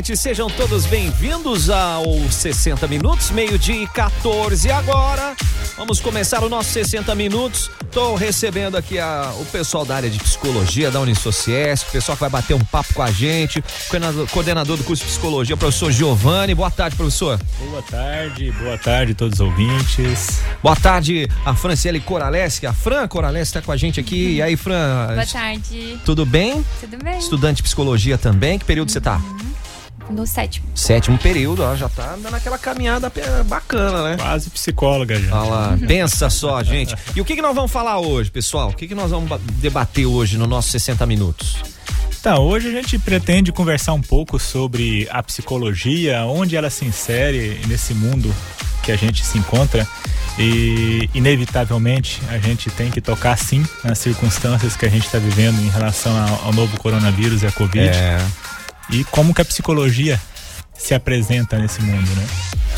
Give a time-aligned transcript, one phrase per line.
[0.00, 5.36] gente, sejam todos bem-vindos ao 60 Minutos, meio-dia e 14 agora.
[5.76, 7.70] Vamos começar o nosso 60 Minutos.
[7.82, 12.20] Estou recebendo aqui a, o pessoal da área de psicologia da Unisociesc, o pessoal que
[12.20, 16.54] vai bater um papo com a gente, coordenador, coordenador do curso de psicologia, professor Giovanni.
[16.54, 17.38] Boa tarde, professor.
[17.58, 20.40] Boa tarde, boa tarde a todos os ouvintes.
[20.62, 22.66] Boa tarde, a Franciele Coraleschi.
[22.66, 24.36] A Fran Coraleschi está com a gente aqui.
[24.36, 25.08] E aí, Fran?
[25.08, 26.00] Boa tarde.
[26.06, 26.64] Tudo bem?
[26.80, 27.18] Tudo bem.
[27.18, 28.58] Estudante de psicologia também.
[28.58, 29.20] Que período você tá?
[30.10, 30.66] No sétimo.
[30.74, 33.12] Sétimo período, ó, já tá dando aquela caminhada
[33.46, 34.16] bacana, né?
[34.16, 35.40] Quase psicóloga já.
[35.40, 36.94] Olha lá, pensa só, gente.
[37.14, 38.70] E o que, que nós vamos falar hoje, pessoal?
[38.70, 41.56] O que, que nós vamos debater hoje no nosso 60 minutos?
[42.20, 47.60] Então, hoje a gente pretende conversar um pouco sobre a psicologia, onde ela se insere
[47.66, 48.34] nesse mundo
[48.82, 49.86] que a gente se encontra
[50.38, 55.60] e inevitavelmente a gente tem que tocar sim nas circunstâncias que a gente está vivendo
[55.60, 57.88] em relação ao, ao, novo coronavírus e a Covid.
[57.88, 58.18] É.
[58.92, 60.20] E como que a psicologia
[60.76, 62.26] se apresenta nesse mundo, né?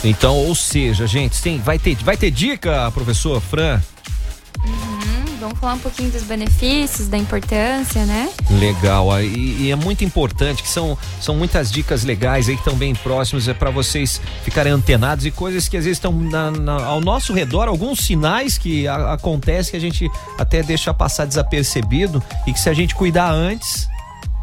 [0.05, 3.81] Então, ou seja, gente, sim, vai ter, vai ter dica, professor Fran?
[4.65, 8.29] Uhum, vamos falar um pouquinho dos benefícios, da importância, né?
[8.51, 12.75] Legal, e, e, é muito importante que são, são muitas dicas legais aí que estão
[12.75, 16.85] bem próximos, é para vocês ficarem antenados e coisas que às vezes estão na, na,
[16.85, 22.53] ao nosso redor, alguns sinais que acontecem que a gente até deixa passar desapercebido e
[22.53, 23.89] que se a gente cuidar antes,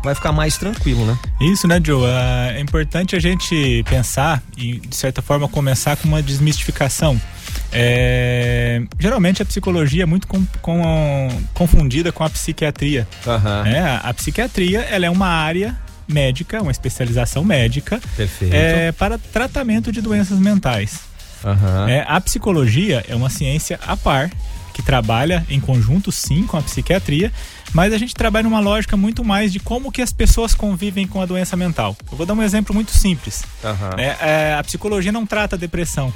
[0.04, 1.18] vai ficar mais tranquilo, né?
[1.42, 2.06] Isso, né, Joe?
[2.56, 7.20] É importante a gente pensar e, de certa forma, começar com uma desmistificação.
[7.72, 13.08] É, geralmente a psicologia é muito com, com, confundida com a psiquiatria.
[13.26, 14.00] Uhum.
[14.04, 18.00] A psiquiatria ela é uma área médica, uma especialização médica
[18.52, 21.02] é, para tratamento de doenças mentais.
[21.44, 21.88] Uhum.
[21.88, 24.30] É, a psicologia é uma ciência a par
[24.80, 27.34] que trabalha em conjunto sim com a psiquiatria,
[27.74, 31.22] mas a gente trabalha numa lógica muito mais de como que as pessoas convivem com
[31.22, 31.98] a doença mental.
[32.10, 33.44] Eu vou dar um exemplo muito simples.
[33.62, 34.00] Uhum.
[34.00, 36.14] É, é, a psicologia não trata depressão.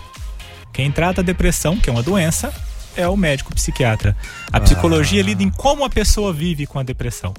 [0.71, 2.53] Quem trata a depressão, que é uma doença,
[2.95, 4.15] é o médico psiquiatra.
[4.51, 5.25] A psicologia ah.
[5.25, 7.33] lida em como a pessoa vive com a depressão.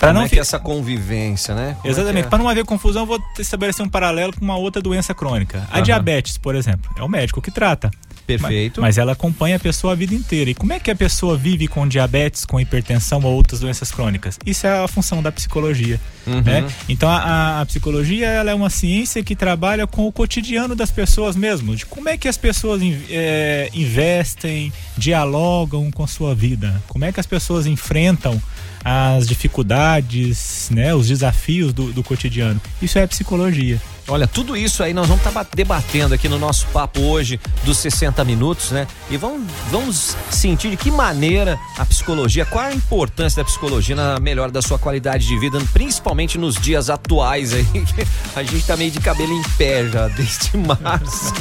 [0.00, 1.76] Para não é que essa convivência, né?
[1.80, 2.24] Como Exatamente.
[2.24, 2.30] É é?
[2.30, 5.68] Para não haver confusão, vou estabelecer um paralelo com uma outra doença crônica.
[5.70, 5.82] A uhum.
[5.82, 7.90] diabetes, por exemplo, é o médico que trata.
[8.26, 8.80] Perfeito.
[8.80, 10.50] Mas, mas, ela acompanha a pessoa a vida inteira.
[10.50, 14.38] E como é que a pessoa vive com diabetes, com hipertensão ou outras doenças crônicas?
[14.44, 16.00] Isso é a função da psicologia.
[16.26, 16.40] Uhum.
[16.40, 16.66] Né?
[16.88, 21.36] Então a, a, psicologia ela é uma ciência que trabalha com o cotidiano das pessoas
[21.36, 21.74] mesmo.
[21.74, 26.82] De como é que as pessoas é, investem, dialogam com sua vida.
[26.88, 28.40] Como é que as pessoas enfrentam
[28.84, 32.60] as dificuldades, né, os desafios do, do cotidiano.
[32.80, 33.80] Isso é psicologia.
[34.08, 37.78] Olha, tudo isso aí nós vamos estar tá debatendo aqui no nosso papo hoje dos
[37.78, 38.86] 60 minutos, né?
[39.08, 44.18] E vamos, vamos sentir de que maneira a psicologia, qual a importância da psicologia na
[44.18, 48.76] melhora da sua qualidade de vida, principalmente nos dias atuais aí, que a gente tá
[48.76, 51.32] meio de cabelo em pé já desde março.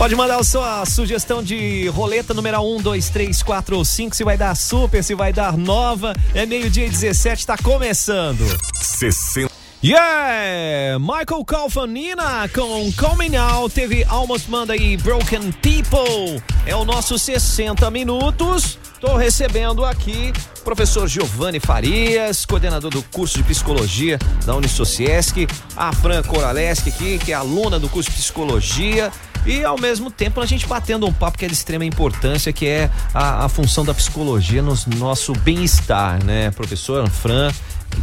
[0.00, 4.24] Pode mandar a sua sugestão de roleta número 1, 2, 3, 4 ou 5, se
[4.24, 6.14] vai dar super, se vai dar nova.
[6.34, 8.42] É meio-dia e 17, tá começando.
[8.80, 9.50] 60
[9.84, 10.98] Yeah!
[10.98, 16.42] Michael Calfanina com Coming Out, teve Almost Monday Broken People.
[16.64, 18.78] É o nosso 60 minutos.
[19.00, 25.46] Tô recebendo aqui o professor Giovanni Farias, coordenador do curso de psicologia da Unisociesc,
[25.76, 29.10] a Fran Coraleschi aqui, que é aluna do curso de psicologia.
[29.46, 32.66] E ao mesmo tempo a gente batendo um papo que é de extrema importância, que
[32.66, 36.50] é a, a função da psicologia no nosso bem-estar, né?
[36.50, 37.50] Professor Fran,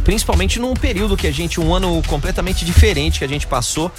[0.04, 3.90] principalmente num período que a gente, um ano completamente diferente que a gente passou.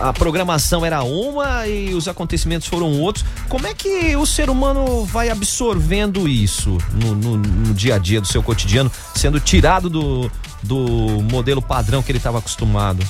[0.00, 3.24] A programação era uma e os acontecimentos foram outros.
[3.48, 8.20] Como é que o ser humano vai absorvendo isso no, no, no dia a dia
[8.20, 10.30] do seu cotidiano, sendo tirado do,
[10.62, 10.76] do
[11.28, 13.04] modelo padrão que ele estava acostumado?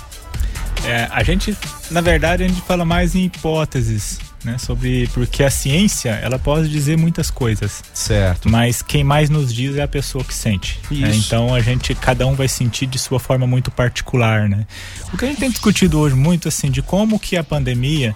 [0.85, 1.57] É, a gente,
[1.91, 6.69] na verdade, a gente fala mais em hipóteses né, sobre porque a ciência ela pode
[6.69, 8.49] dizer muitas coisas, certo?
[8.49, 10.81] Mas quem mais nos diz é a pessoa que sente.
[10.91, 11.15] Né?
[11.15, 14.67] Então a gente cada um vai sentir de sua forma muito particular, né?
[15.13, 18.15] O que a gente tem discutido hoje muito assim de como que a pandemia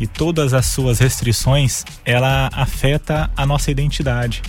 [0.00, 4.42] e todas as suas restrições ela afeta a nossa identidade,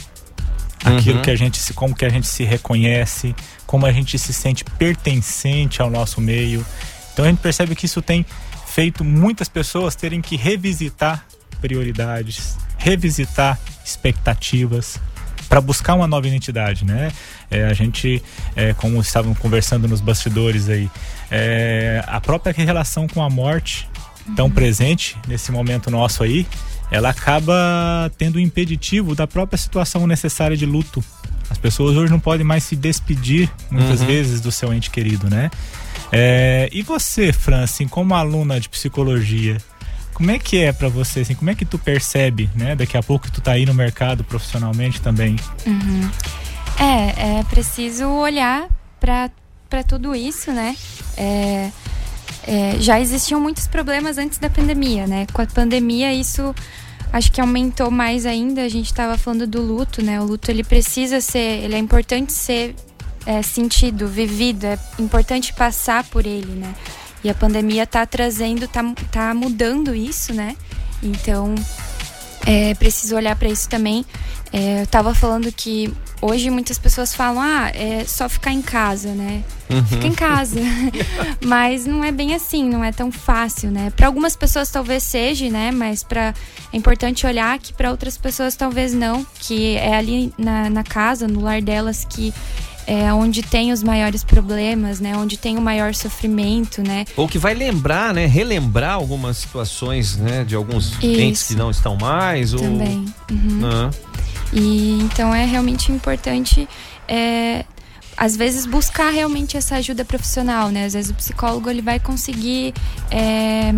[0.83, 1.21] aquilo uhum.
[1.21, 4.63] que a gente se como que a gente se reconhece, como a gente se sente
[4.63, 6.65] pertencente ao nosso meio.
[7.17, 8.23] Então a gente percebe que isso tem
[8.67, 11.25] feito muitas pessoas terem que revisitar
[11.59, 14.99] prioridades, revisitar expectativas
[15.49, 17.11] para buscar uma nova identidade, né?
[17.49, 18.21] É, a gente,
[18.55, 20.91] é, como estavam conversando nos bastidores aí,
[21.31, 23.89] é, a própria relação com a morte
[24.35, 24.51] tão uhum.
[24.51, 26.45] presente nesse momento nosso aí,
[26.91, 31.03] ela acaba tendo um impeditivo da própria situação necessária de luto
[31.49, 34.07] As pessoas hoje não podem mais se despedir muitas uhum.
[34.07, 35.49] vezes do seu ente querido, né?
[36.11, 39.57] É, e você, Fran, assim, como aluna de psicologia,
[40.13, 42.75] como é que é para você, assim, como é que tu percebe, né?
[42.75, 45.35] Daqui a pouco tu tá aí no mercado profissionalmente também.
[45.65, 46.09] Uhum.
[46.79, 48.67] É, é preciso olhar
[48.99, 50.75] para tudo isso, né?
[51.15, 51.71] É,
[52.47, 55.27] é, já existiam muitos problemas antes da pandemia, né?
[55.33, 56.55] Com a pandemia isso
[57.11, 58.61] acho que aumentou mais ainda.
[58.63, 60.19] A gente estava falando do luto, né?
[60.19, 62.75] O luto ele precisa ser, ele é importante ser
[63.25, 66.73] é, sentido, vivido, é importante passar por ele, né?
[67.23, 68.81] E a pandemia está trazendo, tá,
[69.11, 70.55] tá mudando isso, né?
[71.03, 71.53] Então,
[72.47, 74.05] é preciso olhar para isso também.
[74.53, 79.09] É, eu estava falando que hoje muitas pessoas falam, ah, é só ficar em casa,
[79.13, 79.43] né?
[79.69, 79.85] Uhum.
[79.85, 80.57] Fica em casa.
[81.43, 83.91] mas não é bem assim, não é tão fácil, né?
[83.93, 85.71] Para algumas pessoas talvez seja, né?
[85.71, 86.33] Mas para
[86.71, 91.27] é importante olhar que para outras pessoas talvez não, que é ali na, na casa,
[91.27, 92.33] no lar delas que
[92.87, 95.15] é onde tem os maiores problemas, né?
[95.17, 97.03] Onde tem o maior sofrimento, né?
[97.17, 98.25] Ou que vai lembrar, né?
[98.25, 100.45] Relembrar algumas situações, né?
[100.45, 101.05] De alguns Isso.
[101.05, 102.53] entes que não estão mais.
[102.53, 103.05] Também.
[103.29, 103.35] Ou...
[103.35, 103.59] Uhum.
[103.63, 103.89] Uhum.
[104.53, 106.67] E então é realmente importante.
[107.09, 107.65] É,
[108.15, 110.85] às vezes buscar realmente essa ajuda profissional, né?
[110.85, 112.73] Às vezes o psicólogo ele vai conseguir
[113.11, 113.73] é,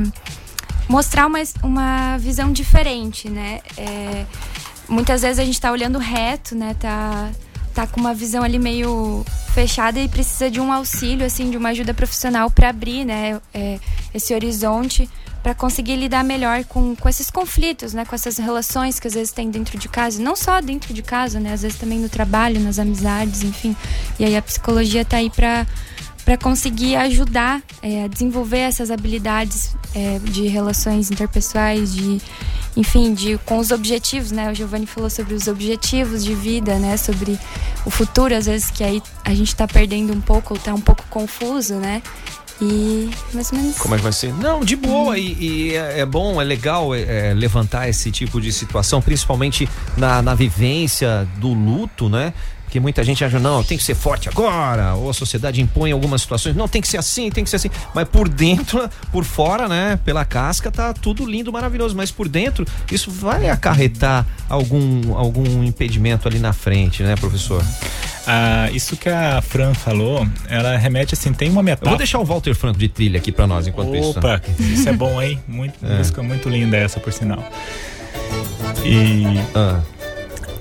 [0.87, 3.61] mostrar uma, uma visão diferente, né?
[3.75, 4.25] É,
[4.87, 6.75] muitas vezes a gente está olhando reto, né?
[6.79, 7.31] Tá
[7.73, 11.69] tá com uma visão ali meio fechada e precisa de um auxílio, assim, de uma
[11.69, 13.79] ajuda profissional para abrir, né, é,
[14.13, 15.09] esse horizonte
[15.41, 19.31] para conseguir lidar melhor com, com esses conflitos, né, com essas relações que às vezes
[19.31, 22.59] tem dentro de casa, não só dentro de casa, né, às vezes também no trabalho,
[22.59, 23.75] nas amizades, enfim.
[24.19, 25.65] E aí a psicologia tá aí para
[26.25, 32.21] para conseguir ajudar é, a desenvolver essas habilidades é, de relações interpessoais, de
[32.77, 34.51] enfim, de, com os objetivos, né?
[34.51, 36.97] O Giovanni falou sobre os objetivos de vida, né?
[36.97, 37.37] Sobre
[37.85, 41.03] o futuro, às vezes que aí a gente está perdendo um pouco, está um pouco
[41.09, 42.01] confuso, né?
[42.61, 43.77] E mais ou menos.
[43.77, 44.33] Como é que vai ser?
[44.33, 45.17] Não, de boa.
[45.17, 49.67] E, e é, é, bom, é legal é, é, levantar esse tipo de situação, principalmente
[49.95, 52.33] na, na vivência do luto, né?
[52.69, 56.21] Porque muita gente acha, não, tem que ser forte agora, ou a sociedade impõe algumas
[56.21, 57.71] situações, não, tem que ser assim, tem que ser assim.
[57.95, 61.95] Mas por dentro, por fora, né, pela casca, tá tudo lindo, maravilhoso.
[61.95, 67.65] Mas por dentro, isso vai acarretar algum, algum impedimento ali na frente, né, professor?
[68.27, 71.87] Ah, isso que a Fran falou, ela remete assim, tem uma metáfora.
[71.87, 74.19] Eu vou deixar o Walter Franco de trilha aqui para nós enquanto Opa, isso.
[74.19, 75.39] Opa, isso é bom, hein?
[75.47, 75.97] Muito, é.
[75.97, 77.43] música muito linda essa, por sinal.
[78.85, 79.23] E.
[79.55, 79.81] Ah.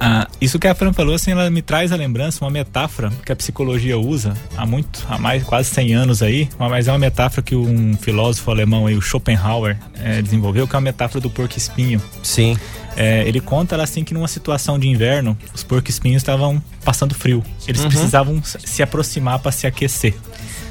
[0.00, 3.33] Ah, isso que a Fran falou, assim, ela me traz a lembrança, uma metáfora que
[3.33, 7.43] a psicologia usa há muito, há mais quase 100 anos aí, mas é uma metáfora
[7.43, 11.59] que um filósofo alemão aí, o Schopenhauer, é, desenvolveu, que é a metáfora do porco
[11.59, 12.00] espinho.
[12.23, 12.56] Sim.
[12.97, 17.44] É, ele conta assim que numa situação de inverno, os porcos espinhos estavam passando frio.
[17.67, 17.89] Eles uhum.
[17.89, 20.15] precisavam se aproximar para se aquecer.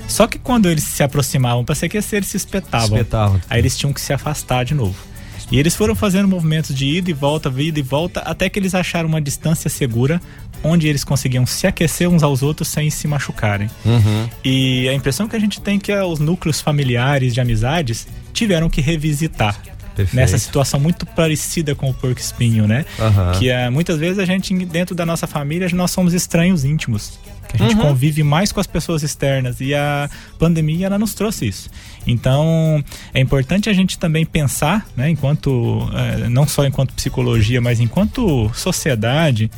[0.07, 2.97] Só que quando eles se aproximavam para se aquecer, eles se espetavam.
[2.97, 3.41] espetavam.
[3.50, 4.95] Aí eles tinham que se afastar de novo.
[5.51, 8.75] E eles foram fazendo movimentos de ida e volta, ida e volta, até que eles
[8.75, 10.21] acharam uma distância segura
[10.63, 13.69] onde eles conseguiam se aquecer uns aos outros sem se machucarem.
[13.85, 14.29] Uhum.
[14.44, 18.69] E a impressão que a gente tem é que os núcleos familiares de amizades tiveram
[18.69, 19.57] que revisitar.
[19.95, 20.15] Perfeito.
[20.15, 22.85] Nessa situação muito parecida com o porco espinho, né?
[22.99, 23.39] Uhum.
[23.39, 27.17] Que é, muitas vezes a gente, dentro da nossa família, nós somos estranhos íntimos
[27.47, 27.88] que a gente uhum.
[27.89, 31.69] convive mais com as pessoas externas e a pandemia ela nos trouxe isso.
[32.05, 32.83] Então
[33.13, 38.51] é importante a gente também pensar, né, enquanto é, não só enquanto psicologia, mas enquanto
[38.54, 39.49] sociedade,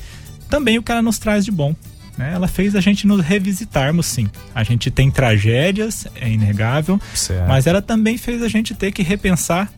[0.49, 1.75] também o que ela nos traz de bom.
[2.17, 2.33] Né?
[2.33, 4.27] Ela fez a gente nos revisitarmos, sim.
[4.53, 7.47] A gente tem tragédias, é inegável, certo.
[7.47, 9.71] mas ela também fez a gente ter que repensar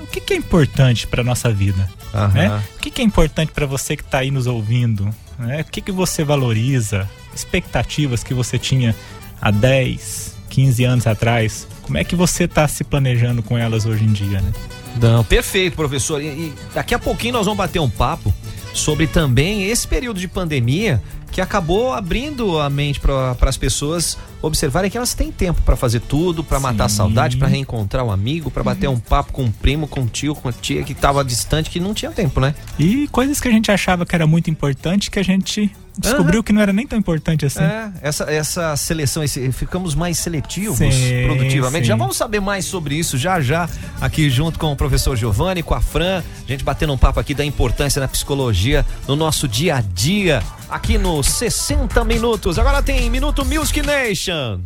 [0.00, 1.90] o que, que é importante para nossa vida.
[2.14, 2.28] Uhum.
[2.28, 2.62] Né?
[2.76, 5.12] O que, que é importante para você que está aí nos ouvindo?
[5.38, 5.60] Né?
[5.60, 7.08] O que, que você valoriza?
[7.36, 8.96] expectativas que você tinha
[9.40, 14.04] há 10, 15 anos atrás, como é que você está se planejando com elas hoje
[14.04, 14.52] em dia, né?
[15.00, 16.22] Não, perfeito, professor.
[16.22, 18.32] E, e daqui a pouquinho nós vamos bater um papo
[18.78, 24.90] sobre também esse período de pandemia que acabou abrindo a mente para as pessoas observarem
[24.90, 28.50] que elas têm tempo para fazer tudo, para matar a saudade, para reencontrar um amigo,
[28.50, 31.24] para bater um papo com um primo, com um tio, com a tia que estava
[31.24, 32.54] distante, que não tinha tempo, né?
[32.78, 36.42] E coisas que a gente achava que era muito importante que a gente descobriu uhum.
[36.42, 37.60] que não era nem tão importante assim.
[37.62, 41.84] É, essa, essa seleção, esse, ficamos mais seletivos sim, produtivamente.
[41.84, 41.88] Sim.
[41.88, 43.68] Já vamos saber mais sobre isso já já,
[44.00, 47.34] aqui junto com o professor Giovanni, com a Fran, a gente batendo um papo aqui
[47.34, 52.58] da importância da psicologia no nosso dia a dia, aqui no 60 Minutos.
[52.58, 54.60] Agora tem Minuto Music Nation.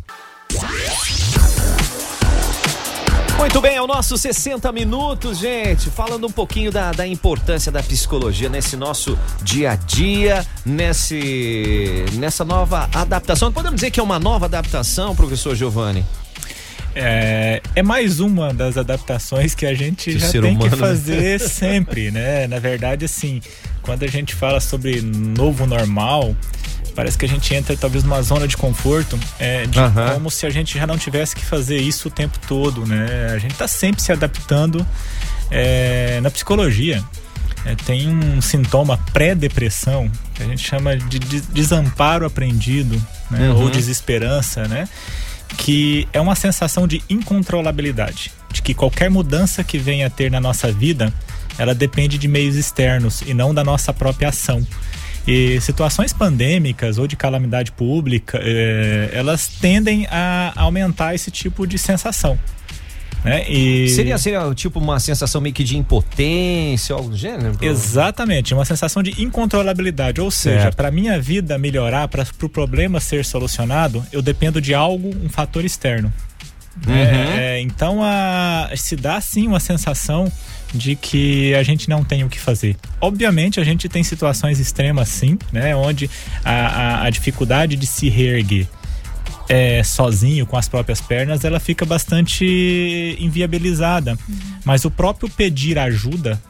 [3.40, 5.88] Muito bem, é o nosso 60 minutos, gente.
[5.88, 12.44] Falando um pouquinho da, da importância da psicologia nesse nosso dia a dia, nesse, nessa
[12.44, 13.50] nova adaptação.
[13.50, 16.04] Podemos dizer que é uma nova adaptação, professor Giovanni?
[16.94, 20.76] É, é mais uma das adaptações que a gente já tem humano, que né?
[20.76, 21.48] fazer né?
[21.48, 22.46] sempre, né?
[22.46, 23.40] Na verdade, assim,
[23.80, 26.36] quando a gente fala sobre novo normal,
[26.94, 30.14] Parece que a gente entra talvez numa zona de conforto, é, de uhum.
[30.14, 33.32] como se a gente já não tivesse que fazer isso o tempo todo, né?
[33.34, 34.86] A gente está sempre se adaptando.
[35.50, 37.02] É, na psicologia,
[37.64, 43.50] é, tem um sintoma pré-depressão que a gente chama de desamparo aprendido, né?
[43.50, 43.62] Uhum.
[43.62, 44.88] Ou desesperança, né?
[45.58, 50.40] Que é uma sensação de incontrolabilidade, de que qualquer mudança que venha a ter na
[50.40, 51.12] nossa vida,
[51.58, 54.66] ela depende de meios externos e não da nossa própria ação.
[55.26, 61.78] E situações pandêmicas ou de calamidade pública, eh, elas tendem a aumentar esse tipo de
[61.78, 62.38] sensação.
[63.24, 63.48] Né?
[63.50, 63.88] E...
[63.90, 67.56] Seria, seria tipo uma sensação meio que de impotência, algo do gênero?
[67.60, 70.20] Exatamente, uma sensação de incontrolabilidade.
[70.20, 74.74] Ou seja, para minha vida melhorar, para o pro problema ser solucionado, eu dependo de
[74.74, 76.12] algo, um fator externo.
[76.86, 76.94] Uhum.
[76.94, 80.30] É, é, então a, se dá sim uma sensação
[80.72, 82.76] de que a gente não tem o que fazer.
[83.00, 86.08] Obviamente a gente tem situações extremas sim, né, onde
[86.44, 88.66] a, a, a dificuldade de se reerguer
[89.48, 94.16] é, sozinho com as próprias pernas ela fica bastante inviabilizada.
[94.28, 94.36] Uhum.
[94.64, 96.40] Mas o próprio pedir ajuda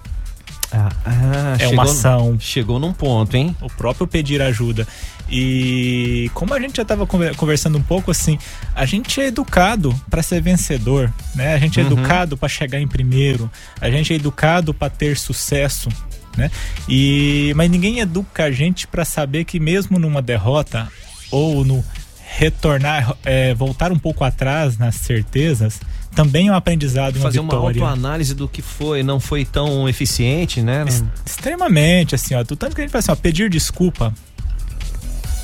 [0.73, 2.37] ah, ah, é chegou, uma ação.
[2.39, 3.57] Chegou num ponto, hein?
[3.61, 4.87] O próprio pedir ajuda.
[5.31, 8.39] E como a gente já estava conversando um pouco assim,
[8.75, 11.55] a gente é educado para ser vencedor, né?
[11.55, 11.93] A gente é uhum.
[11.93, 15.89] educado para chegar em primeiro, a gente é educado para ter sucesso,
[16.37, 16.51] né?
[16.89, 20.89] E mas ninguém educa a gente para saber que mesmo numa derrota
[21.31, 21.85] ou no
[22.33, 25.81] retornar, é, voltar um pouco atrás nas certezas,
[26.15, 27.61] também é um aprendizado uma Fazer vitória.
[27.61, 30.85] uma autoanálise do que foi, não foi tão eficiente, né?
[31.27, 32.45] Extremamente, assim, ó.
[32.45, 34.15] Tanto que a gente faz assim, ó, pedir desculpa.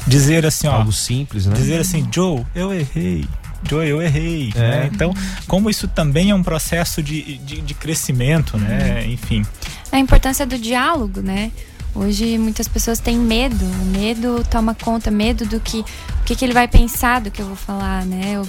[0.07, 0.73] Dizer assim, ó.
[0.73, 1.55] Algo simples, né?
[1.57, 3.25] Dizer assim, Joe, eu errei.
[3.69, 4.53] Joe, eu errei.
[4.55, 4.59] É.
[4.59, 4.91] Né?
[4.93, 5.13] Então,
[5.47, 9.03] como isso também é um processo de, de, de crescimento, né?
[9.05, 9.13] Uhum.
[9.13, 9.47] Enfim.
[9.91, 11.51] A importância do diálogo, né?
[11.95, 16.45] Hoje muitas pessoas têm medo, o medo toma conta, medo do que, o que, que
[16.45, 18.33] ele vai pensar do que eu vou falar, né?
[18.35, 18.47] Eu,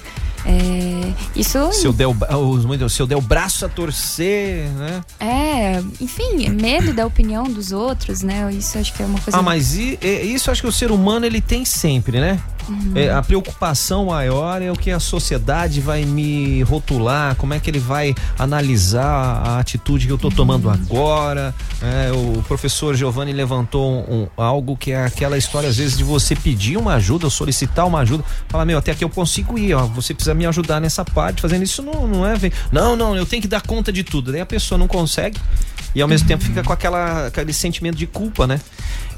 [0.50, 1.74] é, isso.
[1.74, 5.04] Se eu, der o, se eu der o braço a torcer, né?
[5.20, 8.50] É, enfim, medo da opinião dos outros, né?
[8.54, 9.38] Isso acho que é uma coisa.
[9.38, 12.40] Ah, mas e, isso acho que o ser humano ele tem sempre, né?
[12.68, 12.92] Uhum.
[12.96, 17.70] É, a preocupação maior é o que a sociedade vai me rotular, como é que
[17.70, 20.74] ele vai analisar a atitude que eu estou tomando uhum.
[20.74, 21.56] agora.
[21.82, 26.04] É, o professor Giovanni levantou um, um, algo que é aquela história, às vezes, de
[26.04, 29.86] você pedir uma ajuda, solicitar uma ajuda, falar, meu, até aqui eu consigo ir, ó,
[29.86, 32.36] você precisa me ajudar nessa parte, fazendo isso não, não é.
[32.72, 34.32] Não, não, eu tenho que dar conta de tudo.
[34.32, 35.40] Daí a pessoa não consegue
[35.98, 36.28] e ao mesmo uhum.
[36.28, 38.60] tempo fica com aquela, aquele sentimento de culpa, né?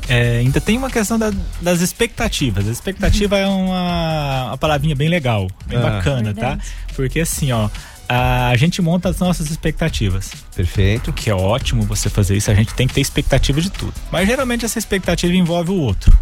[0.10, 2.68] É, ainda tem uma questão da, das expectativas.
[2.68, 5.82] A expectativa é uma, uma palavrinha bem legal, bem ah.
[5.82, 6.58] bacana, tá?
[6.96, 7.70] Porque assim, ó,
[8.10, 10.32] a gente monta as nossas expectativas.
[10.56, 11.14] Perfeito.
[11.14, 13.94] Que é ótimo você fazer isso, a gente tem que ter expectativa de tudo.
[14.12, 16.18] Mas geralmente essa expectativa envolve o outro.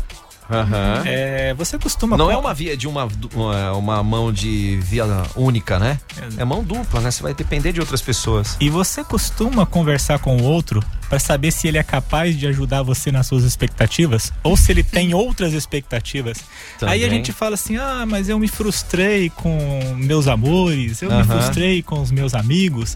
[0.49, 1.03] Uhum.
[1.05, 2.15] É, você costuma.
[2.15, 5.99] Não é uma via de uma, uma, uma mão de via única, né?
[6.37, 7.11] É mão dupla, né?
[7.11, 8.55] Você vai depender de outras pessoas.
[8.59, 12.81] E você costuma conversar com o outro para saber se ele é capaz de ajudar
[12.81, 16.37] você nas suas expectativas ou se ele tem outras expectativas.
[16.79, 16.95] Também.
[16.95, 21.17] Aí a gente fala assim: ah, mas eu me frustrei com meus amores, eu uhum.
[21.17, 22.95] me frustrei com os meus amigos.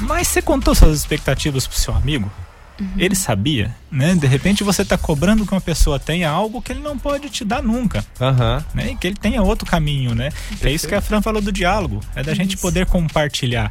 [0.00, 2.30] Mas você contou suas expectativas pro seu amigo?
[2.78, 2.88] Uhum.
[2.98, 4.14] Ele sabia, né?
[4.14, 7.44] De repente você está cobrando que uma pessoa tenha algo que ele não pode te
[7.44, 8.62] dar nunca, uhum.
[8.74, 8.90] né?
[8.90, 10.30] E que ele tenha outro caminho, né?
[10.60, 12.40] É isso que a Fran falou do diálogo, é da isso.
[12.40, 13.70] gente poder compartilhar.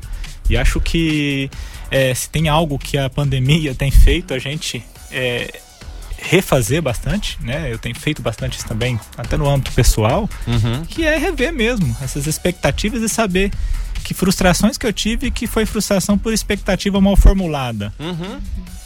[0.50, 1.50] E acho que
[1.92, 5.60] é, se tem algo que a pandemia tem feito a gente é,
[6.18, 7.72] refazer bastante, né?
[7.72, 10.84] Eu tenho feito bastante isso também, até no âmbito pessoal, uhum.
[10.86, 13.52] que é rever mesmo essas expectativas e saber
[14.04, 17.94] que frustrações que eu tive que foi frustração por expectativa mal formulada.
[18.00, 18.40] Uhum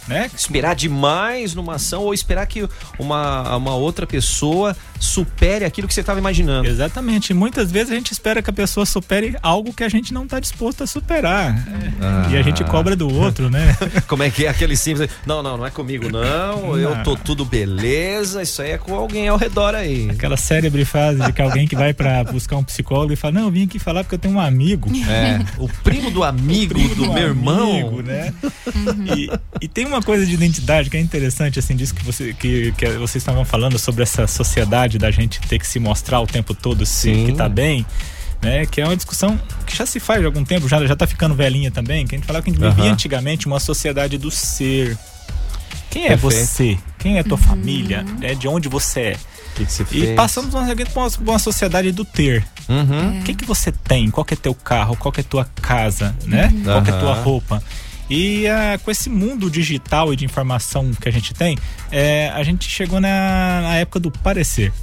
[0.10, 0.30] né?
[0.36, 6.02] Esperar demais numa ação ou esperar que uma, uma outra pessoa supere aquilo que você
[6.02, 6.68] estava imaginando.
[6.68, 7.34] Exatamente.
[7.34, 10.40] Muitas vezes a gente espera que a pessoa supere algo que a gente não está
[10.40, 11.56] disposto a superar.
[12.02, 12.28] Ah.
[12.32, 13.78] E a gente cobra do outro, né?
[14.08, 15.10] Como é que é aquele simples?
[15.26, 16.22] Não, não, não é comigo, não.
[16.22, 16.78] não.
[16.78, 18.42] Eu tô tudo beleza.
[18.42, 20.10] Isso aí é com alguém ao redor aí.
[20.10, 23.44] Aquela célebre frase de que alguém que vai para buscar um psicólogo e fala: Não,
[23.44, 24.90] eu vim aqui falar porque eu tenho um amigo.
[25.08, 25.40] É.
[25.58, 27.72] O primo do amigo primo do, do, meu irmão.
[27.72, 28.34] Amigo, né?
[29.16, 29.30] E,
[29.62, 32.88] e tem uma coisa de identidade que é interessante, assim, disso que, você, que, que
[32.92, 36.86] vocês estavam falando sobre essa sociedade da gente ter que se mostrar o tempo todo
[36.86, 37.86] se, que tá bem.
[38.42, 38.66] né?
[38.66, 41.36] Que é uma discussão que já se faz há algum tempo, já, já tá ficando
[41.36, 42.92] velhinha também, que a gente falava que a gente vivia uhum.
[42.92, 44.98] antigamente uma sociedade do ser.
[45.90, 46.46] Quem é Perfeito.
[46.46, 46.78] você?
[47.00, 47.44] Quem é tua uhum.
[47.44, 48.06] família?
[48.22, 49.18] É De onde você é?
[49.56, 50.66] Que que você e passamos uma,
[51.20, 52.46] uma sociedade do ter.
[52.68, 53.20] Uhum.
[53.20, 54.10] O que, que você tem?
[54.10, 54.96] Qual que é teu carro?
[54.96, 56.16] Qual que é tua casa?
[56.26, 56.52] Né?
[56.54, 56.64] Uhum.
[56.64, 57.64] Qual que é tua roupa?
[58.10, 61.58] E uh, com esse mundo digital e de informação que a gente tem,
[61.92, 64.74] é, a gente chegou na, na época do parecer.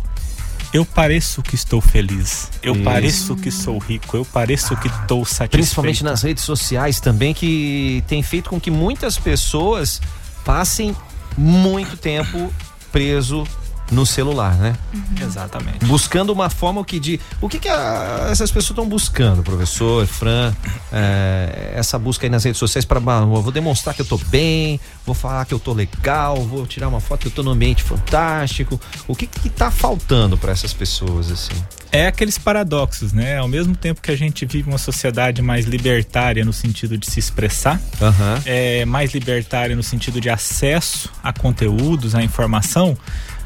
[0.72, 2.50] Eu pareço que estou feliz.
[2.62, 2.84] Eu Isso.
[2.84, 4.16] pareço que sou rico.
[4.16, 5.52] Eu pareço que estou satisfeito.
[5.52, 10.00] Principalmente nas redes sociais também, que tem feito com que muitas pessoas
[10.44, 10.94] passem
[11.36, 12.52] muito tempo
[12.92, 13.46] preso
[13.90, 14.74] no celular, né?
[14.92, 15.26] Uhum.
[15.26, 15.84] Exatamente.
[15.84, 17.20] Buscando uma forma que de.
[17.40, 20.54] O que, que a, essas pessoas estão buscando, professor, Fran?
[20.92, 25.14] É, essa busca aí nas redes sociais para vou demonstrar que eu tô bem, vou
[25.14, 28.80] falar que eu tô legal, vou tirar uma foto que eu tô num ambiente fantástico.
[29.06, 31.54] O que que tá faltando para essas pessoas assim?
[31.92, 33.38] É aqueles paradoxos, né?
[33.38, 37.20] Ao mesmo tempo que a gente vive uma sociedade mais libertária no sentido de se
[37.20, 38.42] expressar, uhum.
[38.44, 42.96] é mais libertária no sentido de acesso a conteúdos, a informação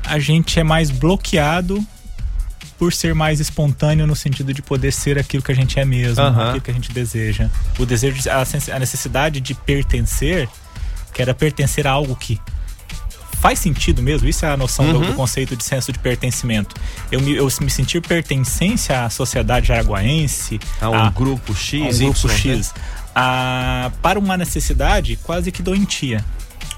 [0.04, 1.84] a gente é mais bloqueado
[2.78, 6.22] por ser mais espontâneo no sentido de poder ser aquilo que a gente é mesmo,
[6.24, 6.40] uhum.
[6.40, 7.50] aquilo que a gente deseja.
[7.78, 10.48] O desejo, a necessidade de pertencer,
[11.12, 12.40] que era pertencer a algo que
[13.40, 14.92] faz sentido mesmo, isso é a noção uhum.
[15.00, 16.74] do, do, conceito de senso de pertencimento.
[17.10, 22.04] Eu me, eu me sentir pertencência à sociedade jaraguaense, a um a, grupo X, a
[22.04, 22.82] um grupo y, X, né?
[23.14, 26.24] a, para uma necessidade quase que doentia.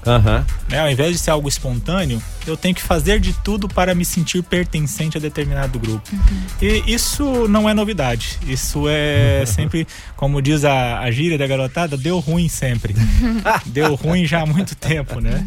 [0.05, 0.45] Uhum.
[0.69, 0.79] Né?
[0.79, 4.43] Ao invés de ser algo espontâneo, eu tenho que fazer de tudo para me sentir
[4.43, 6.03] pertencente a determinado grupo.
[6.11, 6.43] Uhum.
[6.61, 8.39] E isso não é novidade.
[8.47, 12.95] Isso é sempre, como diz a, a gíria da garotada, deu ruim sempre.
[13.65, 15.45] deu ruim já há muito tempo, né?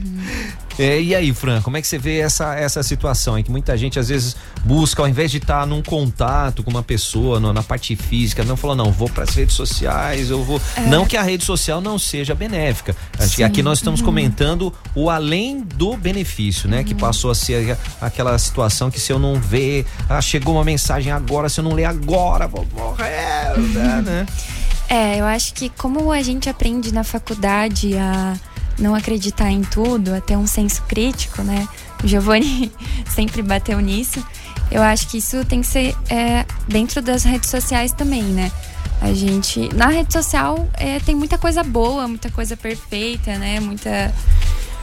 [0.79, 3.77] É, e aí, Fran, como é que você vê essa, essa situação em que muita
[3.77, 7.63] gente às vezes busca, ao invés de estar num contato com uma pessoa, no, na
[7.63, 10.61] parte física, não fala, não, vou para as redes sociais, eu vou.
[10.77, 10.83] É.
[10.83, 12.95] Não que a rede social não seja benéfica.
[13.19, 14.07] Acho que aqui nós estamos uhum.
[14.07, 16.79] comentando o além do benefício, né?
[16.79, 16.85] Uhum.
[16.85, 21.13] Que passou a ser aquela situação que se eu não ver, ah, chegou uma mensagem
[21.13, 24.03] agora, se eu não ler agora, vou morrer, uhum.
[24.03, 24.27] né?
[24.89, 28.37] É, eu acho que como a gente aprende na faculdade a
[28.79, 31.69] não acreditar em tudo, a ter um senso crítico, né?
[32.03, 32.71] O Giovanni
[33.09, 34.25] sempre bateu nisso.
[34.71, 38.51] Eu acho que isso tem que ser é, dentro das redes sociais também, né?
[39.01, 39.73] A gente.
[39.75, 43.61] Na rede social é, tem muita coisa boa, muita coisa perfeita, né?
[43.61, 44.13] Muita,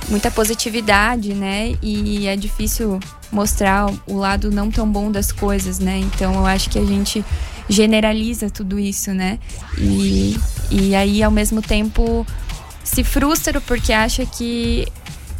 [0.10, 1.76] muita positividade, né?
[1.82, 3.00] E é difícil
[3.32, 6.00] mostrar o lado não tão bom das coisas, né?
[6.00, 7.26] Então eu acho que a gente
[7.68, 9.40] generaliza tudo isso, né?
[9.78, 10.38] E,
[10.70, 12.26] e aí, ao mesmo tempo,
[12.84, 14.88] se frustra porque acha que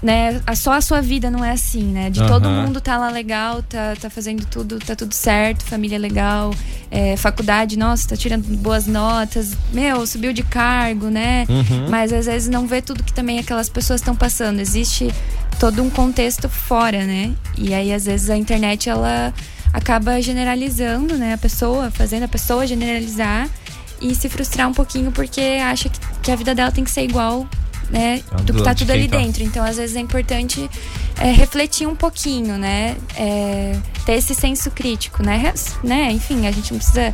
[0.04, 2.10] né, só a sua vida não é assim, né?
[2.10, 2.28] De uhum.
[2.28, 6.54] todo mundo tá lá legal, tá, tá fazendo tudo, tá tudo certo, família legal,
[6.92, 11.46] é, faculdade, nossa, tá tirando boas notas, meu, subiu de cargo, né?
[11.48, 11.90] Uhum.
[11.90, 14.60] Mas às vezes não vê tudo que também aquelas pessoas estão passando.
[14.60, 15.10] Existe
[15.58, 17.32] todo um contexto fora, né?
[17.58, 19.34] E aí às vezes a internet ela
[19.72, 21.34] acaba generalizando, né?
[21.34, 23.50] A pessoa, fazendo a pessoa generalizar
[24.04, 27.04] e se frustrar um pouquinho porque acha que, que a vida dela tem que ser
[27.04, 27.48] igual
[27.90, 29.18] né, é do que tá tudo ali tá.
[29.18, 29.44] dentro.
[29.44, 30.70] Então, às vezes é importante
[31.20, 36.72] é, refletir um pouquinho, né, é, ter esse senso crítico, né, né, enfim, a gente
[36.72, 37.14] não precisa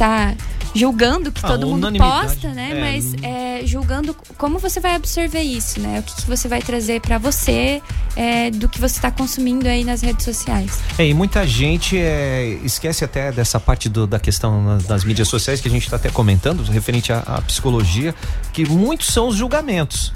[0.00, 0.34] tá
[0.74, 2.70] julgando que ah, todo mundo posta, né?
[2.70, 6.00] É, mas é, julgando como você vai absorver isso, né?
[6.00, 7.82] O que, que você vai trazer para você
[8.16, 10.78] é, do que você está consumindo aí nas redes sociais.
[10.96, 15.28] É, e muita gente é, esquece até dessa parte do, da questão nas, das mídias
[15.28, 18.14] sociais que a gente está até comentando, referente à, à psicologia,
[18.52, 20.12] que muitos são os julgamentos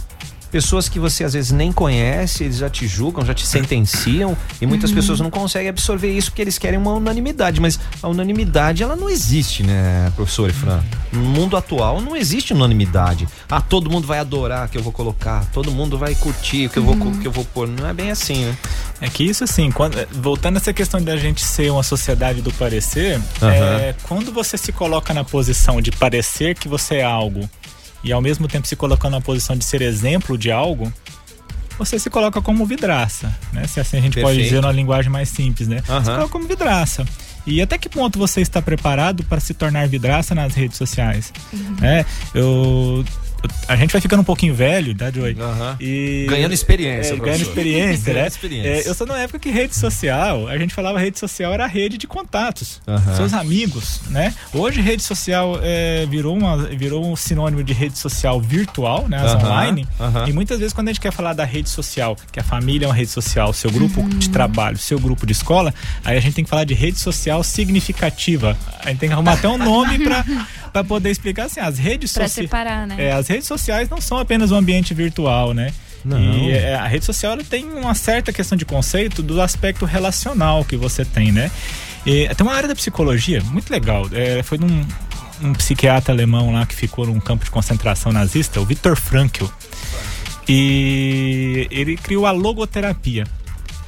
[0.54, 4.66] pessoas que você às vezes nem conhece, eles já te julgam, já te sentenciam e
[4.66, 4.96] muitas uhum.
[4.96, 9.10] pessoas não conseguem absorver isso porque eles querem uma unanimidade, mas a unanimidade ela não
[9.10, 10.80] existe, né, professor Fran?
[11.12, 13.26] No mundo atual não existe unanimidade.
[13.50, 16.78] Ah, todo mundo vai adorar que eu vou colocar, todo mundo vai curtir o que
[16.78, 17.18] eu vou uhum.
[17.18, 18.56] que eu vou pôr, não é bem assim, né?
[19.00, 22.52] É que isso assim, quando, voltando a essa questão da gente ser uma sociedade do
[22.52, 23.48] parecer, uhum.
[23.48, 27.50] é, quando você se coloca na posição de parecer que você é algo
[28.04, 30.92] e ao mesmo tempo se colocando na posição de ser exemplo de algo,
[31.78, 33.66] você se coloca como vidraça, né?
[33.66, 34.36] Se assim a gente Perfeito.
[34.36, 35.82] pode dizer numa linguagem mais simples, né?
[35.88, 36.04] Uhum.
[36.04, 37.04] Você coloca como vidraça.
[37.46, 41.32] E até que ponto você está preparado para se tornar vidraça nas redes sociais?
[41.52, 41.76] Uhum.
[41.82, 43.04] É, eu
[43.68, 45.34] a gente vai ficando um pouquinho velho, tá, Joey?
[45.34, 45.76] Uhum.
[45.80, 48.26] E, ganhando experiência, é, Ganhando experiência, né?
[48.26, 48.68] experiência.
[48.68, 51.98] É, eu sou numa época que rede social, a gente falava rede social era rede
[51.98, 53.16] de contatos, uhum.
[53.16, 54.34] seus amigos, né?
[54.52, 59.18] Hoje rede social é, virou, uma, virou um sinônimo de rede social virtual, né?
[59.18, 59.40] As uhum.
[59.40, 59.88] online.
[60.26, 62.88] E muitas vezes quando a gente quer falar da rede social, que a família é
[62.88, 66.44] uma rede social, seu grupo de trabalho, seu grupo de escola, aí a gente tem
[66.44, 68.56] que falar de rede social significativa.
[68.80, 70.24] A gente tem que arrumar até um nome para
[70.74, 72.32] para poder explicar assim, as redes sociais.
[72.32, 72.96] separar, né?
[72.98, 75.72] É, as redes sociais não são apenas um ambiente virtual, né?
[76.04, 76.20] Não.
[76.20, 80.76] E é, a rede social tem uma certa questão de conceito do aspecto relacional que
[80.76, 81.48] você tem, né?
[82.04, 84.08] E, tem uma área da psicologia muito legal.
[84.12, 84.84] É, foi num
[85.42, 89.46] um psiquiatra alemão lá que ficou num campo de concentração nazista, o Viktor Frankl.
[90.48, 93.26] E ele criou a logoterapia.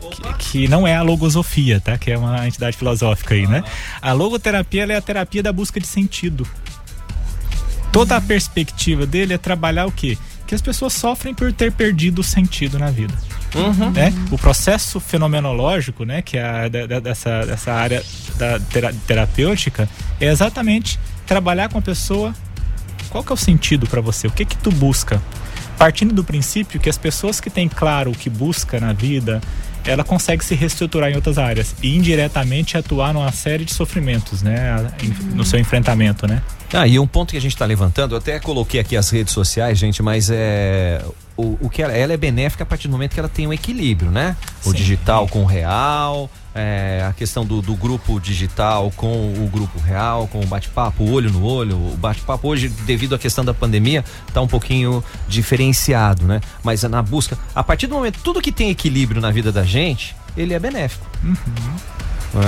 [0.09, 1.99] Que, que, não é a logosofia, tá?
[1.99, 3.65] Que é uma entidade filosófica aí, né?
[4.01, 6.47] A logoterapia é a terapia da busca de sentido
[7.97, 10.19] toda a perspectiva dele é trabalhar o quê?
[10.47, 13.15] Que as pessoas sofrem por ter perdido o sentido na vida.
[13.55, 13.91] Uhum.
[13.91, 14.13] Né?
[14.31, 18.05] O processo fenomenológico, né, que é a, da, dessa, dessa área
[18.37, 18.61] da
[19.07, 19.89] terapêutica,
[20.21, 22.35] é exatamente trabalhar com a pessoa.
[23.09, 24.27] Qual que é o sentido para você?
[24.27, 25.23] O que que tu busca?
[25.79, 29.41] Partindo do princípio que as pessoas que têm claro o que busca na vida,
[29.87, 34.91] ela consegue se reestruturar em outras áreas e indiretamente atuar numa série de sofrimentos, né,
[35.35, 36.43] no seu enfrentamento, né?
[36.73, 39.33] Ah, e um ponto que a gente está levantando, eu até coloquei aqui as redes
[39.33, 41.01] sociais, gente, mas é
[41.37, 43.53] o, o que ela, ela, é benéfica a partir do momento que ela tem um
[43.53, 44.37] equilíbrio, né?
[44.65, 44.77] O Sim.
[44.77, 50.27] digital com o real, é, a questão do, do, grupo digital com o grupo real,
[50.27, 51.77] com o bate-papo, olho no olho.
[51.77, 56.41] O bate-papo hoje, devido à questão da pandemia, está um pouquinho diferenciado, né?
[56.65, 60.17] Mas na busca, a partir do momento, tudo que tem equilíbrio na vida da gente,
[60.35, 61.07] ele é benéfico.
[61.23, 61.37] Uhum.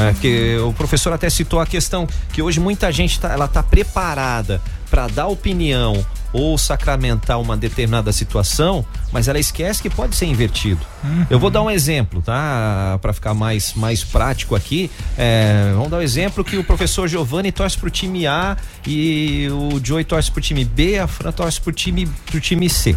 [0.09, 3.63] É, que o professor até citou a questão que hoje muita gente tá, ela está
[3.63, 10.27] preparada para dar opinião ou sacramentar uma determinada situação, mas ela esquece que pode ser
[10.27, 10.81] invertido.
[11.03, 11.27] Uhum.
[11.31, 12.99] Eu vou dar um exemplo, tá?
[13.01, 17.51] Para ficar mais, mais prático aqui, é, vamos dar um exemplo que o professor Giovanni
[17.53, 21.73] torce pro time A e o Joey torce pro time B, a Fran torce pro
[21.73, 22.97] time, pro time C.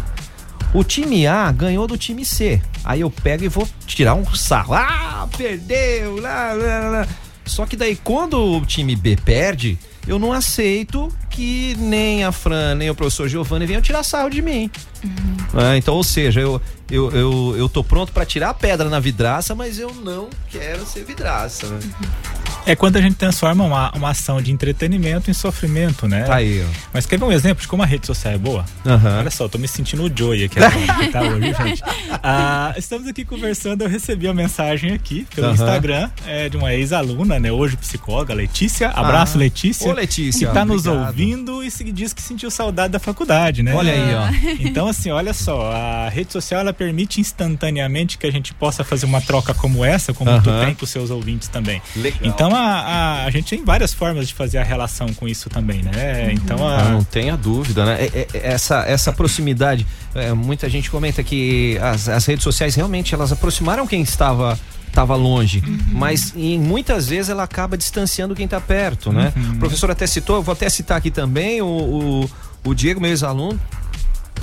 [0.74, 2.60] O time A ganhou do time C.
[2.82, 4.72] Aí eu pego e vou tirar um sarro.
[4.74, 6.18] Ah, perdeu!
[6.18, 7.08] Lá, lá, lá.
[7.44, 12.74] Só que daí quando o time B perde, eu não aceito que nem a Fran,
[12.74, 14.70] nem o professor Giovanni venham tirar sarro de mim.
[15.04, 15.60] Uhum.
[15.60, 16.60] É, então, ou seja, eu,
[16.90, 20.84] eu, eu, eu tô pronto para tirar a pedra na vidraça, mas eu não quero
[20.86, 21.66] ser vidraça.
[21.66, 21.80] Né?
[21.82, 22.41] Uhum.
[22.64, 26.24] É quando a gente transforma uma, uma ação de entretenimento em sofrimento, né?
[26.24, 26.68] Tá aí, ó.
[26.92, 28.64] Mas quer ver um exemplo de como a rede social é boa?
[28.84, 29.18] Uhum.
[29.18, 31.82] Olha só, eu tô me sentindo o Joey aqui agora, tá hoje, gente.
[32.22, 35.54] Ah, estamos aqui conversando, eu recebi uma mensagem aqui pelo uhum.
[35.54, 37.50] Instagram é, de uma ex-aluna, né?
[37.50, 38.90] Hoje psicóloga, Letícia.
[38.90, 39.40] Abraço, ah.
[39.40, 39.90] Letícia.
[39.90, 40.46] Ô, Letícia.
[40.46, 43.74] Que tá nos ouvindo e diz que sentiu saudade da faculdade, né?
[43.74, 44.62] Olha aí, ó.
[44.72, 49.06] Então, assim, olha só, a rede social ela permite instantaneamente que a gente possa fazer
[49.06, 50.40] uma troca como essa, como uhum.
[50.40, 51.82] tu tem com os seus ouvintes também.
[51.96, 52.20] Legal.
[52.22, 55.82] Então, a, a, a, gente tem várias formas de fazer a relação com isso também,
[55.82, 56.26] né?
[56.26, 56.30] Uhum.
[56.32, 56.78] Então, a...
[56.78, 57.98] ah, não tenha dúvida, né?
[58.00, 63.14] É, é, essa, essa proximidade, é, muita gente comenta que as, as redes sociais realmente
[63.14, 65.78] elas aproximaram quem estava estava longe, uhum.
[65.92, 69.32] mas em, muitas vezes ela acaba distanciando quem está perto, né?
[69.34, 69.52] Uhum.
[69.52, 72.30] O professor até citou, eu vou até citar aqui também o, o,
[72.62, 73.58] o Diego, meu ex-aluno,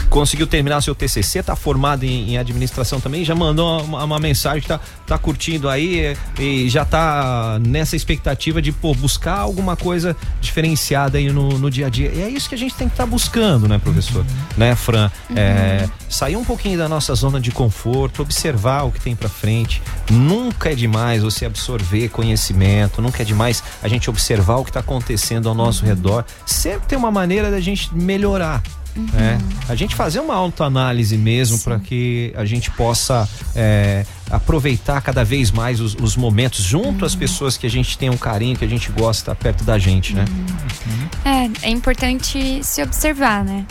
[0.09, 4.67] conseguiu terminar seu TCC, tá formado em, em administração também, já mandou uma, uma, mensagem,
[4.67, 11.17] tá, tá curtindo aí e, já tá nessa expectativa de pô, buscar alguma coisa diferenciada
[11.17, 12.11] aí no, no dia a dia.
[12.13, 14.21] E é isso que a gente tem que estar tá buscando, né, professor?
[14.21, 14.57] Uhum.
[14.57, 15.11] Né, Fran?
[15.29, 15.37] Uhum.
[15.37, 19.81] É, sair um pouquinho da nossa zona de conforto, observar o que tem para frente.
[20.09, 24.79] Nunca é demais você absorver conhecimento, nunca é demais a gente observar o que está
[24.79, 25.89] acontecendo ao nosso uhum.
[25.89, 26.25] redor.
[26.45, 28.61] Sempre tem uma maneira da gente melhorar.
[28.99, 29.19] Uhum.
[29.19, 29.37] Né?
[29.67, 35.51] A gente fazer uma autoanálise mesmo para que a gente possa é, aproveitar cada vez
[35.51, 37.05] mais os, os momentos junto uhum.
[37.05, 40.13] às pessoas que a gente tem um carinho, que a gente gosta perto da gente,
[40.13, 40.25] né?
[40.29, 41.51] Uhum.
[41.63, 43.65] É, é importante se observar, né?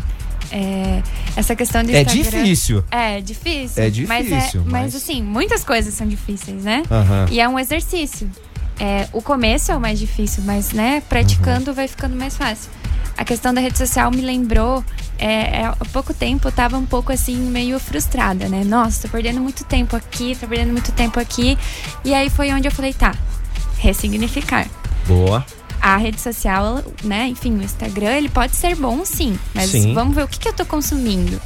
[0.51, 1.03] É,
[1.37, 2.83] essa questão de É difícil.
[2.91, 3.83] É difícil.
[3.83, 4.09] É difícil.
[4.09, 4.67] Mas, é, mas...
[4.67, 6.83] mas assim, muitas coisas são difíceis, né?
[6.91, 7.33] Uhum.
[7.33, 8.31] E é um exercício.
[8.81, 11.77] É, o começo é o mais difícil, mas né, praticando uhum.
[11.77, 12.71] vai ficando mais fácil
[13.19, 14.83] a questão da rede social me lembrou.
[15.19, 18.63] É, é, há pouco tempo eu tava um pouco assim, meio frustrada, né?
[18.65, 21.59] Nossa, tô perdendo muito tempo aqui, tô perdendo muito tempo aqui.
[22.05, 23.15] E aí foi onde eu falei, tá,
[23.79, 24.69] ressignificar.
[25.07, 25.45] Boa.
[25.81, 27.29] A rede social, né?
[27.29, 29.93] Enfim, o Instagram, ele pode ser bom sim, mas sim.
[29.95, 31.41] vamos ver o que, que eu tô consumindo.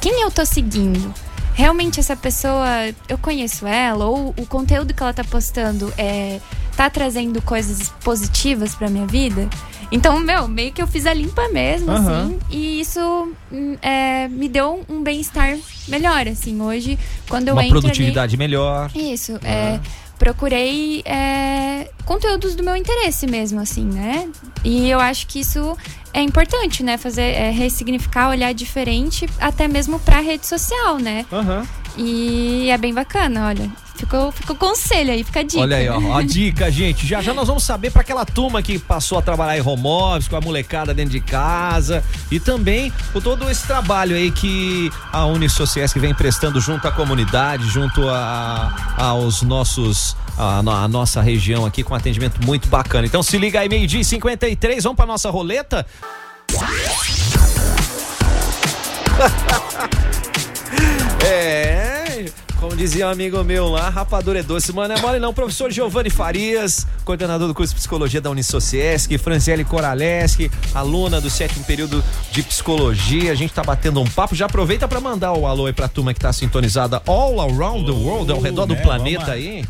[0.00, 1.12] Quem eu tô seguindo?
[1.54, 2.66] Realmente essa pessoa,
[3.08, 6.40] eu conheço ela, ou o conteúdo que ela tá postando é
[6.76, 9.48] tá trazendo coisas positivas para minha vida?
[9.94, 11.96] Então, meu, meio que eu fiz a limpa mesmo, uhum.
[11.96, 12.38] assim.
[12.50, 16.60] E isso hum, é, me deu um bem-estar melhor, assim.
[16.60, 18.90] Hoje, quando eu Uma entro produtividade ali, melhor.
[18.92, 19.38] Isso, uhum.
[19.44, 19.80] é
[20.18, 24.28] procurei é, conteúdos do meu interesse mesmo, assim, né?
[24.64, 25.76] E eu acho que isso
[26.12, 26.96] é importante, né?
[26.96, 31.26] Fazer, é, ressignificar, olhar diferente, até mesmo pra rede social, né?
[31.30, 31.66] Uhum.
[31.96, 33.70] E é bem bacana, olha.
[33.94, 35.62] Ficou, ficou conselho aí, fica a dica.
[35.62, 37.06] Olha aí, ó, a dica, gente.
[37.06, 40.26] Já já nós vamos saber para aquela turma que passou a trabalhar em home office,
[40.26, 45.24] com a molecada dentro de casa e também por todo esse trabalho aí que a
[45.26, 51.84] Unisociesc vem prestando junto à comunidade, junto a, aos nossos a, a, nossa região aqui
[51.84, 53.06] com atendimento muito bacana.
[53.06, 55.86] Então se liga aí, meio-dia e 53, vamos para nossa roleta?
[61.24, 61.63] é,
[62.64, 64.72] como dizia um amigo meu lá, rapadura é doce.
[64.72, 65.34] Mano, é mole não.
[65.34, 71.62] Professor Giovanni Farias, coordenador do curso de Psicologia da Unisociesc, Franciele Coraleschi, aluna do sétimo
[71.64, 73.32] período de Psicologia.
[73.32, 74.34] A gente tá batendo um papo.
[74.34, 77.92] Já aproveita para mandar o alô aí pra turma que tá sintonizada all around the
[77.92, 79.64] world, ao redor do né, planeta aí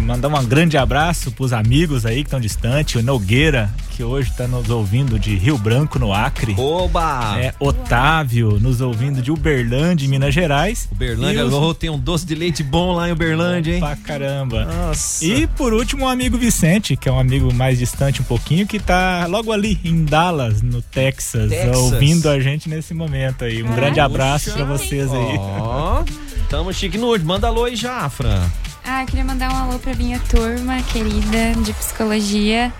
[0.00, 4.46] mandar um grande abraço pros amigos aí que estão distantes, o Nogueira, que hoje está
[4.46, 6.54] nos ouvindo de Rio Branco, no Acre.
[6.56, 7.36] Oba!
[7.36, 10.88] É, Otávio, nos ouvindo de Uberlândia, Minas Gerais.
[10.92, 11.52] Uberlândia, os...
[11.52, 13.80] oh, tem um doce de leite bom lá em Uberlândia, hein?
[13.80, 14.64] Pra caramba.
[14.64, 15.24] Nossa.
[15.24, 18.66] E por último, o um amigo Vicente, que é um amigo mais distante um pouquinho,
[18.66, 21.76] que tá logo ali em Dallas, no Texas, Texas.
[21.76, 23.62] ouvindo a gente nesse momento aí.
[23.64, 25.36] Um ah, grande abraço para vocês aí.
[25.38, 26.04] Ó,
[26.48, 28.48] tamo chique no Manda alô aí já, Fran.
[28.90, 32.72] Ah, queria mandar um alô pra minha turma querida de psicologia.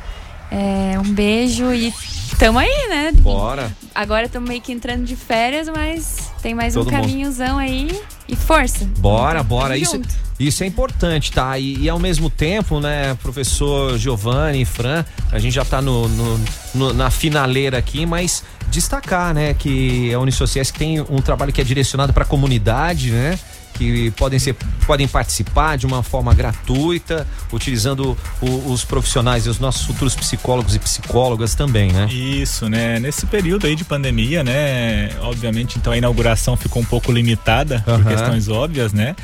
[0.50, 1.92] É, um beijo e
[2.38, 3.12] tamo aí, né?
[3.12, 3.70] Bora.
[3.94, 7.90] Agora estamos meio que entrando de férias, mas tem mais Todo um caminhozão aí
[8.26, 8.86] e força.
[8.98, 9.76] Bora, bora.
[9.76, 10.00] Isso,
[10.40, 11.58] isso é importante, tá?
[11.58, 16.08] E, e, ao mesmo tempo, né, professor Giovanni e Fran, a gente já tá no,
[16.08, 16.40] no,
[16.74, 21.64] no, na finaleira aqui, mas destacar, né, que a Unisociesc tem um trabalho que é
[21.64, 23.38] direcionado para a comunidade, né?
[23.78, 29.60] Que podem, ser, podem participar de uma forma gratuita, utilizando o, os profissionais e os
[29.60, 32.06] nossos futuros psicólogos e psicólogas também, né?
[32.10, 32.98] Isso, né?
[32.98, 35.10] Nesse período aí de pandemia, né?
[35.22, 38.02] Obviamente, então a inauguração ficou um pouco limitada uhum.
[38.02, 39.14] por questões óbvias, né?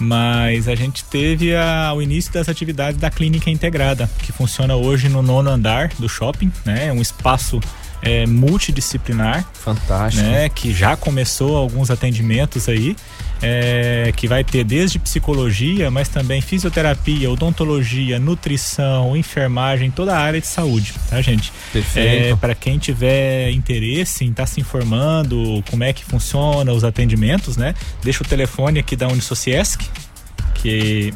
[0.00, 5.08] mas a gente teve a, o início das atividades da clínica integrada, que funciona hoje
[5.08, 6.86] no nono andar do shopping, né?
[6.86, 7.58] É um espaço
[8.02, 9.44] é, multidisciplinar.
[9.52, 10.24] Fantástico.
[10.24, 10.48] Né?
[10.48, 12.96] Que já começou alguns atendimentos aí
[13.40, 20.40] é, que vai ter desde psicologia, mas também fisioterapia, odontologia, nutrição, enfermagem, toda a área
[20.40, 21.52] de saúde, tá, gente?
[21.72, 22.34] Perfeito.
[22.34, 26.84] É, Para quem tiver interesse em estar tá se informando como é que funciona os
[26.84, 27.74] atendimentos, né?
[28.02, 29.84] Deixa o telefone aqui da Unisociesc,
[30.54, 31.14] que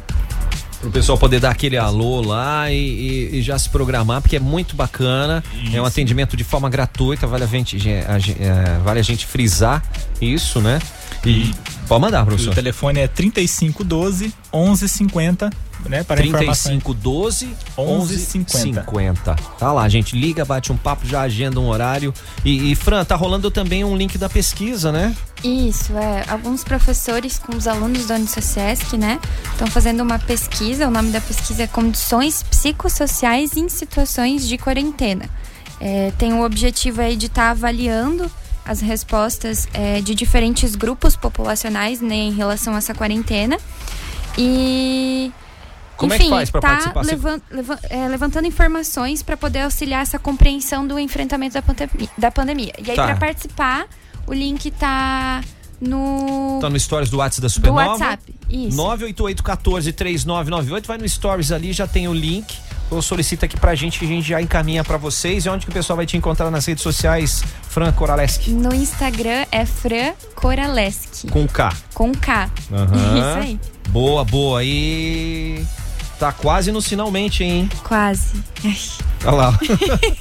[0.83, 4.39] o pessoal poder dar aquele alô lá e, e, e, já se programar, porque é
[4.39, 5.43] muito bacana.
[5.63, 5.75] Isso.
[5.75, 9.25] É um atendimento de forma gratuita, vale a gente, a, a, é, vale a gente
[9.25, 9.83] frisar
[10.21, 10.79] isso, né?
[11.25, 11.51] E
[11.87, 12.51] pode mandar, professor.
[12.51, 15.49] O telefone é 3512 1150
[15.89, 16.03] né?
[16.03, 17.45] Para 3512
[17.77, 19.35] 1150.
[19.57, 20.15] Tá lá, gente.
[20.15, 22.13] Liga, bate um papo, já agenda um horário.
[22.43, 25.15] E, e, Fran, tá rolando também um link da pesquisa, né?
[25.43, 26.23] Isso, é.
[26.27, 29.19] Alguns professores com os alunos da Unicesesc, né?
[29.51, 30.87] Estão fazendo uma pesquisa.
[30.87, 35.29] O nome da pesquisa é Condições Psicossociais em Situações de Quarentena.
[35.79, 38.31] É, tem o objetivo aí de estar tá avaliando
[38.65, 43.57] as respostas é, de diferentes grupos populacionais né, em relação a essa quarentena.
[44.37, 45.31] E
[45.97, 47.05] como Enfim, é que faz para tá participar?
[47.05, 52.09] Levant, levant, é, levantando informações para poder auxiliar essa compreensão do enfrentamento da pandemia.
[52.17, 52.73] Da pandemia.
[52.77, 53.05] E aí, tá.
[53.05, 53.85] para participar,
[54.25, 55.41] o link tá
[55.79, 56.59] no.
[56.61, 57.83] Tá no Stories do WhatsApp da Supernova.
[57.83, 58.77] Do WhatsApp, isso.
[58.77, 60.85] 988-14-3998.
[60.85, 62.57] Vai no Stories ali, já tem o link.
[62.89, 65.45] Ou solicita aqui pra gente que a gente já encaminha para vocês.
[65.45, 68.51] E onde que o pessoal vai te encontrar nas redes sociais, Fran Coraleski?
[68.51, 71.27] No Instagram é Fran Coraleski.
[71.27, 71.73] Com K.
[71.95, 72.47] Com K.
[72.69, 72.85] Uhum.
[73.17, 73.59] Isso aí.
[73.89, 74.63] Boa, boa.
[74.63, 75.65] E
[76.19, 77.67] tá quase no finalmente, hein?
[77.83, 78.43] Quase.
[79.25, 79.59] Olha lá.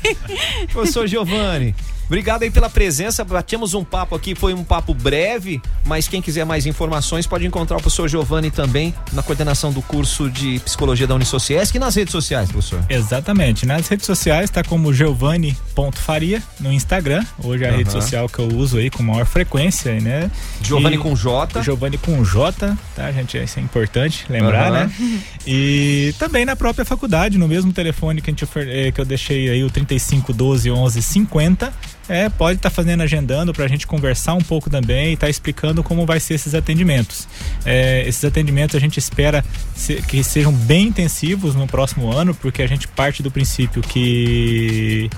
[0.73, 1.75] Professor Giovanni,
[2.13, 3.25] Obrigado aí pela presença.
[3.25, 7.79] Batemos um papo aqui, foi um papo breve, mas quem quiser mais informações pode encontrar
[7.79, 12.13] o professor Giovanni também na coordenação do curso de psicologia da Unisociesc e nas redes
[12.13, 12.85] sociais, professor.
[12.87, 13.65] Exatamente.
[13.65, 17.25] Nas redes sociais está como Giovanni.faria no Instagram.
[17.43, 17.79] Hoje é a uhum.
[17.79, 20.31] rede social que eu uso aí com maior frequência, né?
[20.63, 21.63] Giovanni e com J.
[21.63, 23.43] Giovanni com J, tá, gente?
[23.43, 24.79] Isso é importante lembrar, uhum.
[24.81, 25.23] né?
[25.47, 29.49] E também na própria faculdade, no mesmo telefone que, a gente, eh, que eu deixei
[29.49, 31.73] aí, o 3512 1150
[32.13, 35.27] é, pode estar tá fazendo, agendando para a gente conversar um pouco também e estar
[35.27, 37.27] tá explicando como vai ser esses atendimentos.
[37.65, 39.43] É, esses atendimentos a gente espera
[40.07, 45.09] que sejam bem intensivos no próximo ano, porque a gente parte do princípio que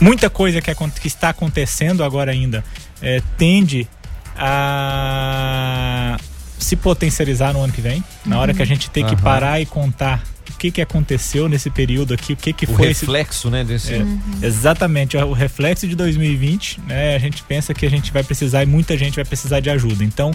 [0.00, 2.64] muita coisa que, que, está acontecendo agora ainda
[3.02, 3.88] é, tende
[4.36, 6.16] a
[6.56, 8.04] se potencializar no ano que vem.
[8.24, 9.20] Na hora que a gente tem que uhum.
[9.20, 10.22] parar e contar
[10.60, 13.50] que, que aconteceu nesse período aqui, o que, que o foi reflexo, esse...
[13.50, 13.64] né?
[13.64, 13.94] Desse...
[13.94, 14.20] É, uhum.
[14.42, 17.16] Exatamente, o reflexo de 2020, né?
[17.16, 20.04] A gente pensa que a gente vai precisar e muita gente vai precisar de ajuda.
[20.04, 20.32] Então,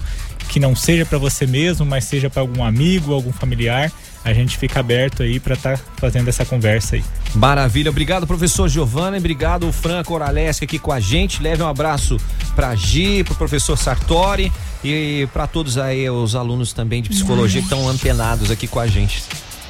[0.50, 3.92] que não seja para você mesmo, mas seja para algum amigo, algum familiar,
[4.24, 7.04] a gente fica aberto aí para estar tá fazendo essa conversa aí.
[7.36, 11.44] Maravilha, obrigado professor Giovanni, obrigado Franco Oraleschi aqui com a gente.
[11.44, 12.18] Leve um abraço
[12.56, 14.52] para Gi, para o professor Sartori
[14.84, 18.88] e para todos aí os alunos também de psicologia que estão antenados aqui com a
[18.88, 19.24] gente.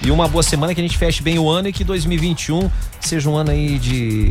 [0.05, 2.69] E uma boa semana que a gente feche bem o ano e que 2021
[3.01, 4.29] seja um ano aí de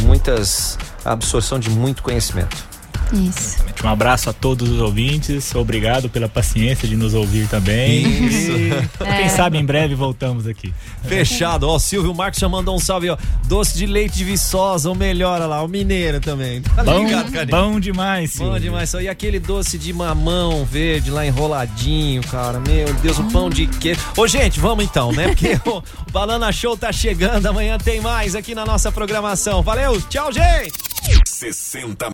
[0.00, 2.73] muitas absorção de muito conhecimento.
[3.14, 3.64] Isso.
[3.84, 5.54] Um abraço a todos os ouvintes.
[5.54, 8.26] Obrigado pela paciência de nos ouvir também.
[8.26, 8.44] Isso.
[8.54, 8.70] E,
[9.04, 9.16] é.
[9.16, 10.72] Quem sabe em breve voltamos aqui.
[11.04, 11.68] Fechado.
[11.68, 13.16] Ó, o Silvio Marcos já mandou um salve, ó.
[13.46, 16.62] Doce de leite de viçosa, ou melhor, lá, o mineiro também.
[16.62, 18.52] Tá bom, ligado, Bom demais, Silvio.
[18.52, 18.92] Bom demais.
[18.94, 22.60] E aquele doce de mamão verde lá enroladinho, cara.
[22.60, 24.00] Meu Deus, o pão de queijo.
[24.16, 25.28] Ô, gente, vamos então, né?
[25.28, 27.46] Porque o, Banana Show tá chegando.
[27.46, 29.62] Amanhã tem mais aqui na nossa programação.
[29.62, 30.72] Valeu, tchau, gente!
[31.24, 31.96] 60